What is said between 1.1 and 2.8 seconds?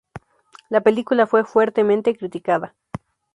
fue fuertemente criticada.